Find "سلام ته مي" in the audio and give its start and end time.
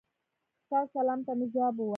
0.95-1.45